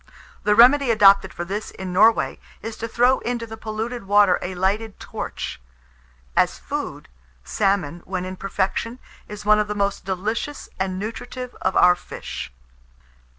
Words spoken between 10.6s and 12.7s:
and nutritive of our fish.